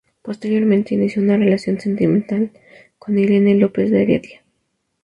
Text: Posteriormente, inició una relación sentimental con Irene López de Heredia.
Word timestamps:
Posteriormente, 0.23 0.95
inició 0.95 1.21
una 1.21 1.37
relación 1.37 1.79
sentimental 1.79 2.49
con 2.97 3.19
Irene 3.19 3.53
López 3.53 3.91
de 3.91 4.01
Heredia. 4.01 4.41